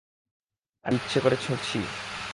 [0.85, 1.79] আমি কি ইচ্ছে করে ছিাঁড়চি?